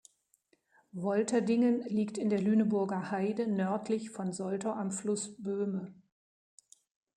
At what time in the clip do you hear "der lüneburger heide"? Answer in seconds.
2.31-3.45